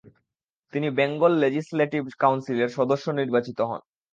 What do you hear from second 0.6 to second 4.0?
তিনি Bengal legislative কাউন্সিলের সদস্য নির্বাচিত হন।